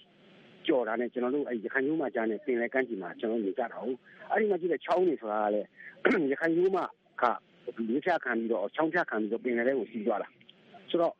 [0.67, 3.95] ကြော်တာနဲ့ကျွန်တော်တို့အဲရခိုင်ရိုးမှာကြားနေပင်လယ်ကမ်းခြေမှာကျွန်တော်နေကြတာဟုတ်
[4.31, 5.67] အဲ့ဒီမှာကြည့်တဲ့ချောင်းတွေဆိုတာကလည်း
[6.31, 6.85] ရခိုင်ရိုးမှာ
[7.21, 7.23] က
[7.87, 10.27] မြေဖြတ်ခံပြီးတော့ချောင်းဖြတ်ခံပြီးတော့ပင်လယ်ထဲကိုစီးသွားတာ
[10.89, 11.15] ဆိုတော့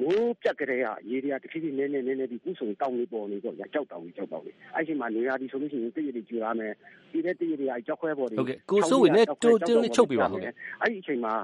[0.00, 6.72] မိုးပြတ်ကြတဲ့ကရေတွေကတဖြည်းဖြည်းနည်းနည်းနည်းနည်းဒီကုဆုံတောင်းလေးပေါ်နေတော့ကြောက်တောင်းလေးကြောက်တောင်းလေးအဲ့ဒီမှာနေရာဒီဆိုလို့ရှိရင်တည့်ရည်ကြူရမယ်
[7.12, 11.34] ဒီတဲ့တည့်ရည်တွေကကြောက်ခွဲပေါ်တွေဟုတ်ကဲ့ကိုစိုးဝင်နဲ့တိုးတင်းလေးချုပ်ပြပါဟုတ်ကဲ့အဲ့ဒီအချိန်မှာ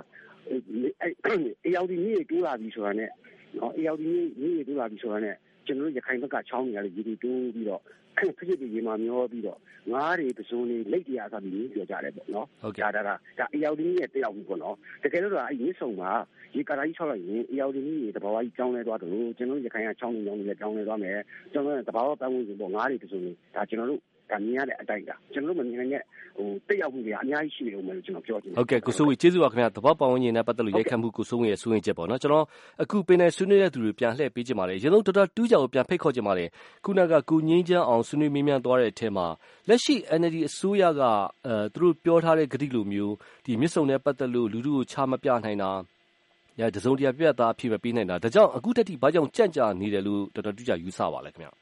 [0.49, 1.13] အဲ့
[1.65, 3.11] အေယော်ဒီမြေတိုးလာပြီဆိုတာနဲ့
[3.59, 5.37] နော်အေယော်ဒီမြေမြေတိုးလာပြီဆိုတာနဲ့
[5.71, 7.83] ကျကျွန်တော်တို့ရခိုင်ဘက်ကချောင်းတွေကလည်းရေတွေတိုးပြီးတော့
[8.19, 9.59] ဖြစ်ဖြစ်တွေရေမှာမျောပြီးတော့
[9.93, 16.11] ငားတွေပစုံတွေလက်တရားဆိုပြီးပြောကြတယ်ပေါ့နော်ဒါဒါဒါဒါအယောက်တင်းရဲ့တယောက်ဘူးပေါ့နော်တကယ်လို့တော့အဲ့မြစ်ဆုံမှာ
[16.57, 21.19] ရေကာလာကြီးချောက်လိုက်ရင်အယောက်တင်းကြီးတဘာဝကြီးကြောင်းလဲသွားတယ်လို့ကျွန်တော်တို့ရခိုင်ကချောင်းတွေကြောင်းတွေကြောင်းလဲသွားမယ်
[21.53, 26.03] ကျွန်တော်တို့တဘာဝပတ်ဝန်းကျင်ပေါ့ငားတွေပစုံတွေဒါကျွန်တော်တို့ ဒါမြင်ရတဲ့အတိုင်းဒါကျွန်တော်တို့မမြင်နိုင်တဲ့
[26.37, 32.45] ဟိုတက်ရောက်မှုတွေအများကြီးရှိနေဦးမယ်လို့ကျွန်တော်ပြောချင်တယ်ဟုတ်ကဲ့ကိုစိုးဝေကျေးဇူးပါခင်ဗျာသဘောပေါင်းဝင်နဲ့ပတ်သက်လို့ရိုက်ခတ်မှုကိုစိုးဝေရဲ့စိုးရင်ချက်ပေါ့နော်ကျွန်တော်
[32.83, 36.45] အခုပင်နယ်ဆွေးနွေးတဲ့သူတွေပြန်လှည့်ပေးကြပါလေရင်းဆုံးတော်တော်တူးကြကိုပြန်ဖိတ်ခေါ်ကြပါလေ
[36.85, 39.27] ခုနကကုငင်းချမ်းအောင်ဆွေးနွေးမင်းမြန်သွားတဲ့အထက်မှာ
[39.69, 41.03] လက်ရှိ NLD အစိုးရက
[41.47, 45.71] အဲသူတို့ပြောထားတဲ့ဂတိလိုမျိုးဒီမြစ်ဆုံနဲ့ပတ်သက်လို့လူလူကိုချမပြနိုင်တာ
[46.59, 51.53] ညတစုံတရာပြတ်သားဖြစ်မပေးနိုင်တာဒါကြောင့်အခုတက်ထိဘာကြောင့်ကြန့်ကြာနေတယ်လို့တော်တော်တူးကြယူဆပါလဲခင်ဗျာ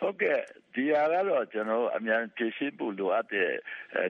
[0.00, 0.40] ဟုတ်ကဲ့
[0.74, 3.50] ဒီဟာကတော့ကျွန်တော်အမြန်ဖြည့်ရှင်းဖို့လိုအပ်တဲ့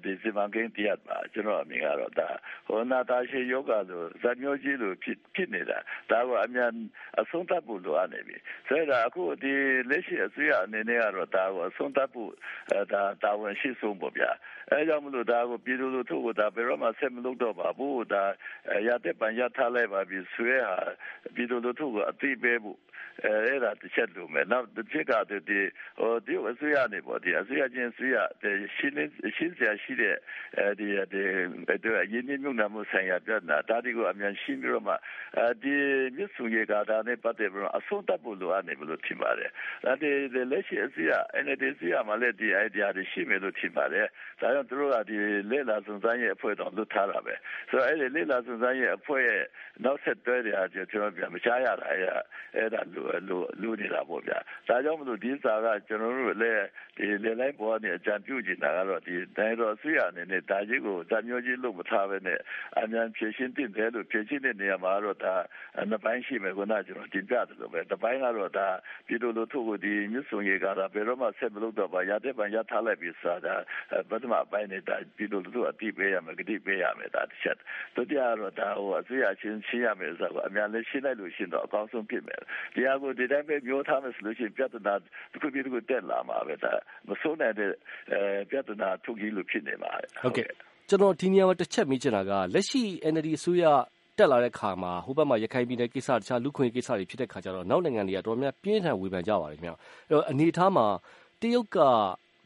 [0.04, 2.28] ဒီစီမံကိန်းတရားပါကျွန်တော်အမြင်ကတော့ဒါ
[2.66, 5.78] ဟိုနာတာရှိယောဂလိုဇာမျိုးကြီးလိုဖြစ်ဖြစ်နေတာ
[6.10, 6.70] ဒါကအမြန်
[7.20, 8.36] အဆုံးသတ်ဖို့လိုအပ်နေပြီ
[8.68, 9.52] ဆိုတော့အခုဒီ
[9.90, 12.32] လက်ရှိအစိုးရအနေနဲ့ကတော့ဒါကိုအဆုံးသတ်ဖို့
[12.92, 14.30] ဒါတာဝန်ရှိဆုံးပေါ့ဗျာ
[14.70, 18.22] အဲကြောင့်မလို့ဒါကိုပြည်သူလူထုကဒါဘယ်တော့မှဆက်မလုပ်တော့ပါဘူးဒါ
[18.86, 20.76] ရတဲ့ပန်ရထားလိုက်ပါပြီဆွဲဟာ
[21.34, 22.78] ပြည်သူလူထုကအသိပေးဖို့
[23.24, 25.38] အဲအဲ့ဒါတစ်ချက်လိုမယ်နောက်တစ်ချက်ကဒီ
[25.98, 28.94] ဟိုဒီအစိုးရနေပေါ့ဒီအစိုးရချင်းအစိုးရရှင်း
[29.36, 30.16] ရှင်းစရာရှိတဲ့
[30.58, 31.20] အဲဒီဒီ
[31.96, 34.94] အဲ့ရင်းနှီးမြှုပ်နှံမှုဆိုင်ရာပြဿနာဒါဒီကိုအမြန်ရှင်းပြီးတော့မှ
[35.38, 35.74] အဲဒီ
[36.16, 39.50] မြစ်စုရေကာတာနဲ့ပတ်သက်ပြီးတော့အဆုံးသတ်ဖို့လိုအပ်နေလို့ထင်ပါတယ်
[39.84, 40.10] ဒါဒီ
[40.52, 41.12] လက်ရှိအစိုးရ
[41.44, 44.06] NLD အစိုးရမှာလည်းဒီ idea တွေရှိမယ်လို့ထင်ပါတယ်
[44.40, 45.16] ဒါကြောင့်သူတို့ကဒီ
[45.50, 47.34] လက်လာစုံစမ်းရဲ့အဖွဲ့တော်လွတ်ထားတာပဲ
[47.70, 49.42] ဆိုတော့အဲ့ဒီလက်လာစုံစမ်းရဲ့အဖွဲ့ရဲ့
[49.84, 52.20] နောက်ဆက်တွဲတွေအကျကျွန်တော်ပြန်မချရတာအဲ့ဒါ
[52.56, 54.38] အဲ့ဒါလိုလိုလိုနေတာပေါ့ဗျာ
[54.68, 56.64] ဒါကြောင့်မလို့ဒီစာကကျွန်တော်တို့လည်း
[56.96, 62.38] ဒီလေလိုက်ပေါ်နေအကြံပြုချင်တာကတော့ဒီတိုင်းတော်ဆွေရအနေနဲ့ဒါကြီးကိုတမျိုးကြီးလို့မထားဘဲနဲ့
[62.80, 65.34] အမြန်ဖြည့်ရှင်းတင်တယ်လို့ဖြည့်ရှင်းတဲ့နေရာမှာတော့ဒါ
[65.90, 68.68] နှစ်ပိုင်းရှိမယ်ခုနကျွန်တော်တင်ပြတယ်လို့ပဲတစ်ပိုင်းကတော့ဒါ
[69.06, 73.54] ပြည်သူလူထုကိုဒီမြစ်ဆုံရေကဒါဘယ်တော့မှဆက်မလုပ်တော့ပါရတဲ့ပံရထားလိုက်ပြီးဆိုတာ
[74.10, 77.56] ပထမပိုင်းနေတာပြည်သူလူထုအတိပေးရမယ်ဂတိပေးရမယ်ဒါတစ်ချက်
[77.94, 82.40] ဒုတိယကတော့ဒါဟိုအစိုးရချင်းရှင်းရမယ်ဆိုတော့အများလည်းရှင်းလိုက်လို့ရှင်းတော့အကောင်းဆုံးဖြစ်မယ်
[82.74, 84.94] ဒီဟာကိုဒီတိုင်းပဲပြောထားမယ်ဆိုလို့ရှိရင်ပြဿနာ
[85.32, 86.72] တစ်ခုပြီးတစ်ခုတက်လာမှာပဲဒါ
[87.08, 87.70] မစိုးနိုင်တဲ့
[88.50, 90.48] ပြဿနာထုတ်ကြီးလို့ဖြစ်နေပါဟုတ်ကဲ့
[90.88, 93.64] ကျွန်တော်ဒီနေရာမှာတစ်ချက်မေးချင်တာကလက်ရှိ NLD အစိုးရ
[94.18, 99.76] တက်လာတဲ့ခါမှာဟိုဘက်မှာရခိုင်ပြည်နယ်ကိစ္စတခြားလူခွင့်ကိစ္စတွေဖြစ်တဲ့ခါကျတော့နောက်နိုင်ငံတွေကတော်များပြင်းထန်ဝေဖန်ကြပါတယ်ခင်ဗျအဲ့
[100.10, 100.86] တော့အနေထားမှာ
[101.40, 101.78] တရုတ်က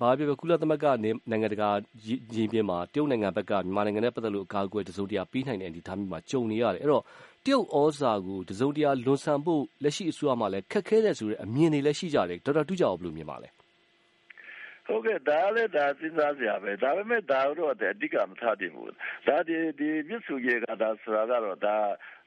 [0.04, 0.86] ဘာပြောပြော ကုလသမဂ္ဂ
[1.30, 1.70] နိုင်ငံတကာ
[2.04, 7.02] ရင်းပြင်းမှာ တရုတ်နိုင်ငံဘက်က မြန်မာနိုင်ငံနဲ့ ပတ်သက်လို့ အကာအကွယ်တစုံတရာပေးနိုင်တဲ့ အနေအထားမျိုးမှာ ကြုံနေရတယ် အဲ့တော့
[7.44, 13.48] တရုတ်ဩဇာကို တစုံတရာလွန်ဆန်ဖို့ လက်ရှိအစိုးရမှလည်း ခက်ခဲတဲ့ဆိုတဲ့ အမြင်တွေလည်း ရှိကြတယ် ဒေါက်တာတူးကြအောင်ဘယ်လိုမြင်ပါလဲ
[14.86, 18.92] ဟုတ်ကဲ့ ဒါလည်းဒါစဉ်းစားစရာပဲ ဒါပေမဲ့ဒါတော့ အဓိက မထားတင်ဘူး
[19.28, 21.76] ဒါဒီဒီမြစ်စုကြီးကဒါဆိုတာကတော့ဒါ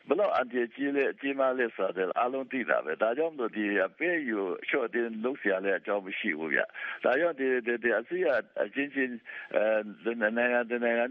[0.09, 6.61] ဘလို့အန်တီကြီးလေကြီးမလေးဆိုတော့အလုံးသိတာပဲဒါကြောင့်မို့ဒီအပေးယူရှော့တင်လုပ်เสียလဲအကြောင်းမရှိဘူးဗျ
[7.05, 8.19] ဒါကြောင့်ဒီဒီဒီအစီ
[8.65, 9.13] အချင်းချင်း
[9.57, 11.05] အဲနိုင်ငံနိုင်ငံ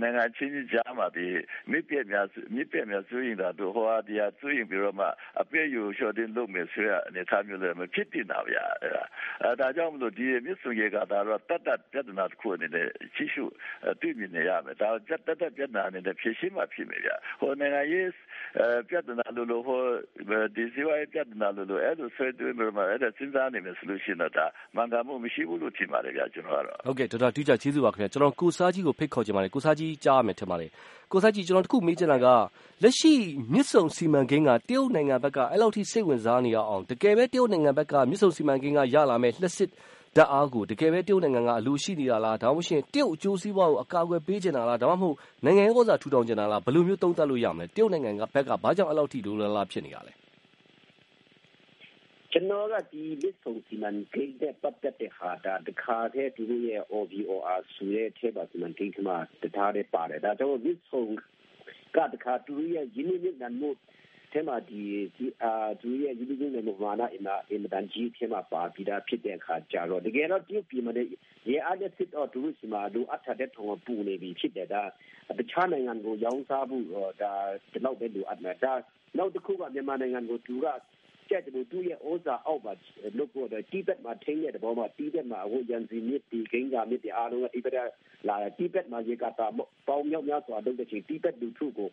[0.00, 1.26] နိုင်ငံချင်းချင်းကြားမှာဒီ
[1.70, 5.06] မိပြများမိပြများဆိုရင်ဒါတို့ဟောဒီအဆိုရင်ပြီးတော့မှ
[5.40, 13.44] အပေးယူရှော့တင်လုပ်မယ်ဆိုရအနေထားမျိုးလည်းမဖြစ်တင်တာဗျအဲဒါကြောင့်မလို့ဒီမြစ်စုရေကဒါတော့တတ်တတ်ပြဿနာတစ်ခုအနေနဲ့ချိရှု
[14.00, 18.08] တွေ့မြင်နေရမယ်ဒါတတ်တတ်ပြဿနာအနေနဲ့ဖြေရှင်းမှဖြစ်မယ်ဗျဟိုနိုင်ငံရေး
[18.89, 19.81] ပြဿနာလို့လို့ဟို
[20.55, 24.31] ဒီစီဝိုင်းပြဿနာလို့လို့အဲ့လိုဆွဲသွင်းပြီးမှအဲ့ဒါစဉ်းစားနေမယ်ဆိုလို့ရှိရင်တော့
[24.75, 30.69] မှန်ကန်မှုမရှိဘူးလို့ထင်ပါတယ်ဗျာကျွန်တော်ကတော့ဟုတ်ကဲ့ဒေါက်တာတူးကြကျေးဇူးပါခင်ဗျာကျွန်တော်ကိုစားကြီးကိုဖိတ်ခေါ်ချင်ပါတယ်ကိုစားကြီးကြားရမယ်ထင်ပါတယ်
[31.11, 32.27] ကိုစားကြီးကျွန်တော်တခုမေးချင်တာက
[32.83, 33.13] လက်ရှိ
[33.53, 39.69] မြစ်ဆုံစီမံကိန်းကတရုတ်နိုင်ငံဘက်ကအဲ့လောက်ထိစိတ်ဝင်စားနေအောင်တကယ်ပဲတရုတ်နိုင်ငံဘက်ကမြစ်ဆုံစီမံကိန်းကရလာမယ်လက်စစ်
[40.17, 49.67] ဓာတ်အားကို တကယ်ပဲ တရုတ်နိုင်ငံက အလိုရှိနေတာလား ဒါမှမဟုတ် တရုတ်အကျိုးစီးပွားကို အကာအကွယ်ပေးချင်တာလား ဒါမှမဟုတ် နိုင်ငံရေးဩဇာ ထူထောင်ချင်တာလား ဘယ်လိုမျိုး သုံးသပ်လို့ရမလဲ တရုတ်နိုင်ငံကဘက်က ဘာကြောင့် အဲ့လောက်ထိလိုလားလား
[49.71, 50.13] ဖြစ်နေတာလဲ
[52.31, 61.05] ကျွန်တော်က ဒီလစ်ဆုံစီမံကိန်းတဲ့ ပတ်သက်တဲ့ဟာဒါတခါတည်း သူတို့ရဲ့ OBOR ဆိုတဲ့ထဲပါစီမံကိန်းကမှတထားတဲ့ပါတယ် ဒါကြောင့်လစ်ဆုံ
[61.95, 63.69] က တခါ သူတို့ရဲ့ ရင်းနှီးမြှုပ်နှံမှု
[64.31, 64.81] ထဲမှာဒီ
[65.43, 70.93] အာသူရဲ့ယူလူနဲ့မမာနာအင်နာအင်မတန်ကြီးထဲမှာပါပြီးသားဖြစ်တဲ့အခါကျတော့တကယ်တော့တရုတ်ပြည်မှာ
[71.49, 74.83] ရေအားတဲ့စစ်တော့သူတို့စီမှာလူအထတဲ့ထုံပူနေပြီဖြစ်တယ်ဒါ
[75.39, 76.85] တခြားနိုင်ငံကိုရောင်းစားဖို့
[77.21, 77.33] ဒါ
[77.71, 78.73] ဒီလောက်ပဲလူအပ်မှာဒါ
[79.17, 80.67] နောက်တစ်ခုကမြန်မာနိုင်ငံကိုသူက
[81.29, 82.73] ကျက်တူသူရဲ့ဩဇာအောက်မှာ
[83.17, 87.91] လုပ်ဖို့တော့တိဘက်မှာထိန်းတဲ့ဘောမှာတိဘက်မှာဟိုရန်စီမြစ်ဒီဂိမ်းကမြစ်ဒီအားလုံးကတိဘက်
[88.27, 89.47] လာတိဘက်မှာရေကတာ
[89.87, 91.89] ပေါင်းမြောက်များစွာလုပ်တဲ့ချိန်တိဘက်လူထုကို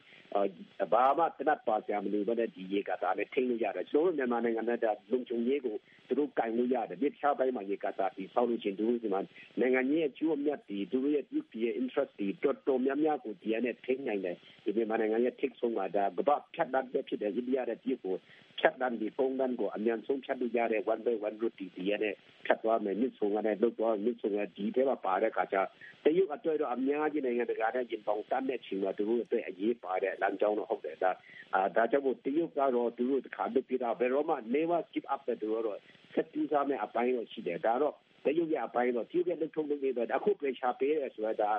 [0.92, 4.78] ဘာမှတနတ်ပါကြမလို့ပဲဒီရေကတာလည်းထိန်းလို့ရတယ်ကျွန်တော်မြန်မာနိုင်ငံနဲ့
[5.10, 5.76] လုံခြုံရေးကို
[6.08, 9.20] သူတို့ကင်လို့ရတယ်ဒီချားပိုင်းမှာရေကတာဒီဆောက်လို့ချင်းသူတို့ဒီမှာ
[9.60, 18.14] နိုင်ငံကြီးရဲ့ကျိုးအမြတ်ဒီသူတို့ရဲ့ပြုပြည့် interest ဒီတော်တော်များများကိုဒီနဲ့ထိန်းနိုင်တယ်ဒီမြန်မာနိုင်ငံရဲ့ take ဆုံးမှာဒါကဘာဖြတ်တတ်တဲ့ဖြစ်တဲ့အိန္ဒိယရဲ့ပြည်ကို
[18.58, 22.00] ဖြတ်တတ်ပြီးထုံးတန်းကိုအမြန်ဆုံးဖြတ်လို့ရတဲ့ one by one route ဒီရဲ့
[22.46, 25.56] ဖြတ်သွားမယ်မြစ်ဆုံကလည်းလုတ်သွားမြစ်ဆုံကဒီထဲမှာပါတဲ့ခါကျ
[26.04, 31.10] တရုတ်အတွက်တော့အများကြီးနိုင်ငံတကာနဲ့ရင်ပေါင်တတ်တဲ့ချိန်မှာသူတို့အတွက်အရေးပါတဲ့လမ်းကြောင်းတော့ဟုတ်တယ်ဒါ
[31.54, 35.78] အာဒါကြောင့်တရုတ်ကတော့သူတို့တခါလုပ်ပြတာဘယ်တော့မှ never skip up တဲ့သူတို့
[36.14, 41.52] ဆက်ပြီးသားမဲ့အပိုင်းတော့ရှိတယ်ဒါတော့ တရုတ်ရဲ့အပိုင်းတော့တရုတ်ရဲ့လုပ်ထုံးလုပ်နေတဲ့အခု pressure ပေးရဲဆိုတာဒါ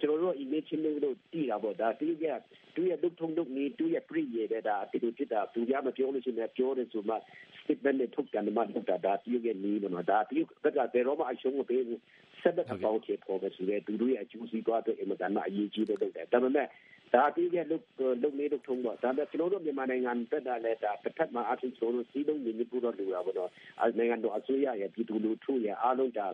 [0.00, 2.38] ကျွန်တော်တို့ image မျိုးလို့တည်တာပေါ့ဒါတရုတ်ရဲ့
[2.74, 7.16] သူရဲ့လုပ်ထုံးလုပ်နေသူရဲ့ pre ရတဲ့ဒါဒီလိုဖြစ်တာသူများမပြောလို့ရှိရင်ပြောတယ်ဆိုမှ
[7.60, 10.72] statement နဲ့ထုတ်တယ်မှထုတ်တာဒါတရုတ်ရဲ့နီးတော့ဒါတရုတ်ကဘယ်
[11.06, 12.00] တော့မှအရှုံးမပေးဘူး
[12.42, 16.66] ဆက်တဲ့အပေါင်းချေပေါ်ပဲဆိုတဲ့သူတို့ရဲ့အကျိုးစီးပွားအတွက်အင်မတန်မှအရေးကြီးတဲ့လုပ်တယ်ဒါပေမဲ့
[17.14, 17.84] ဒါတည်းကလုတ်
[18.22, 26.26] လုတ်နေလုတ်ထုံးတော့ဒါပေမဲ့ကျွန်တော်တို့မြန်မာနိုင်ငံတက်တာလဲဒါတစ်ဖက်မှာအထူးကျွန်တော်တို့စီးလုံးနေနေပူတော့လူတာပေါ့နော်အဲနိုင်ငံတော်အစိုးရရဲ့ပြည်သူလူထုရဲ့အားလုံးဒါ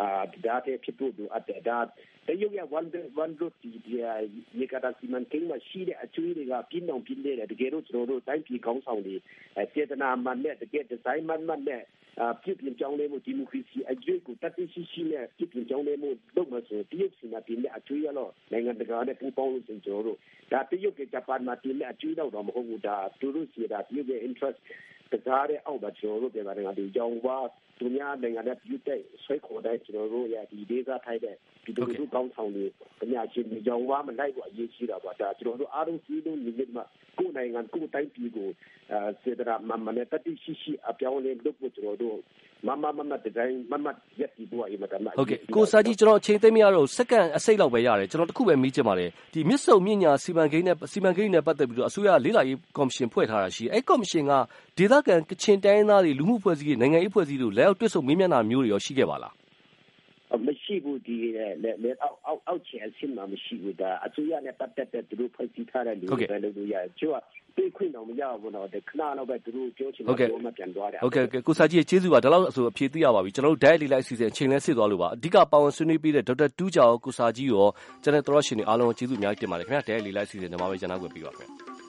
[0.00, 0.08] အာ
[0.46, 1.86] ဒါတဲ့ဖြစ်ဖို့လိုအပ်တယ်ဒါတ
[2.40, 2.88] ရုတ်ရဲ့ one
[3.24, 9.16] one road ဒီဒီကတာစီမံကိန်းမှာရှိတဲ့အကျွေးတွေကပြင်းအောင်ပြင်းနေတယ်တကယ်လို့ကျွန်တော်တို့တိုင်းပြည်ကောင်းဆောင်တွေ
[9.72, 11.82] စေတနာမှန်နဲ့တကယ်ဒီဇိုင်းမှန်မှန်နဲ့
[12.42, 20.18] ပြုပြင်ပြောင်းလဲမှုဒီမိုကရေစီအကျွေးကိုတတိရှိရှိနဲ့ပြုပြင်ပြောင်းလဲမှုလုပ်မှဆိုတရုတ်စီမံကိန်းနဲ့အကျွေးရတော့နိုင်ငံတကာနဲ့ပူးပေါင်းလို့ကျွန်တော်တို့
[20.52, 24.58] ဒါတရုတ်ကဂျပန်မှာတင်တဲ့အကျွေးတော့မဟုတ်ဘူးဒါသူတို့စီတာတရုတ်ရဲ့ interest
[25.12, 27.38] ကစားတဲ့အောက်မှာကျွန်တော်တို့ပြန်လာတယ်ဒီကြောင်ဝါ
[27.80, 32.66] သူများနိုင်ငံနဲ့ပြုတဲ့ဆွဲခေါ်တဲ့ကျွန်တော်တို့ရဲ့ဒီဒေသထိုက်တဲ့ဒီလိုလိုကောင်းဆောင်တွေ
[33.00, 36.84] ပညာရှင်တွေကြောင်ဝါမလိုက်ဘူးအရေးကြီးတာပါဒါကျွန်တော်တို့အားလုံးစီးလုံးနေမှာ
[37.18, 38.48] ကိုယ်နိုင်ငံကိုယ်တိုင်းပြည်ကို
[38.92, 42.18] အဲစေတနာမမနဲ့တတိရှိရှိအပြောင်းလဲလုပ်ဖို့ကျွန်တော်တို့
[42.66, 43.86] မမမမဒီဇိုင်းမမ
[44.20, 54.32] ရက်ဒီဘောအမတမဟုတ်ကဲ့ကိုစာကြီးကျွန်တော်အချိန်သိမရတော့စက္ကန့်အစိတ်လောက်ပဲရတယ်ကျွန်တော်တခုပဲမေးချင်ပါတယ်ဒီမြစ်ဆုံမြင့်ညာစီမံကိန်းနဲ့စီမံကိန်းနဲ့ပတ်သက်ပြီးတော့အစိုးရလေးလာရေးကော်မရှင်ဖွဲ့ထားတာရှိအဲ့ကော်မရှင်က
[54.78, 59.34] ဒေသခံကချင်တိုင်းသားတွေလူမှုဖွဲ့စည်းရေးနိုင်ငံရေးဖွဲ့စည်းတို့လက်အောက်တွစ်ဆုံမေးမြန်းတာမျိုးတွေရောရှိခဲ့ပါလား
[60.46, 61.16] မရှိဘူးဒီ
[61.82, 67.18] လေအောက်အောက်အောက်ချင်အဆင့်မှာမရှိဘူးဒါအစိုးရနဲ့ပတ်သက်တဲ့သူတို့ဖွဲ့စည်းထားတဲ့လူတွေပဲလုပ်လို့ရတယ်ကျိုးက
[67.56, 77.68] တွေ့ခွင့်တော့မရဘူးတော့ခဏတော့ပဲသူတို့ပြောချင်တယ်ပြောမှပြန်သွားတယ်ဟုတ်ကဲ့ကိုစာကြီးကျေးဇူးပါဒါတော့ဆိုအဖြေသိရပါပြီကျွန်တော်တို့ diet လေးလိုက်အစီအစဉ်အချိန်လဲစစ်သွားလို့ပါအဓိကပါဝင်ဆွေးနွေးပေးတဲ့ဒေါက်တာတူးကျော်ကိုစာကြီးရော
[78.02, 81.79] ကျွန်တော်တို့ရှင်တွေအားလုံးကျေးဇူးအများကြီးတင်ပါတယ်ခင်ဗျာ diet လေးလိုက်အစီအစဉ်ဒီမှာပဲကျန်တော့ဝင်ပြီးပါခင်ဗျာ